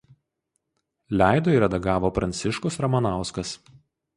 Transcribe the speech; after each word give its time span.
Leido 1.21 1.53
ir 1.57 1.63
redagavo 1.65 2.11
Pranciškus 2.17 2.81
Ramanauskas. 2.87 3.57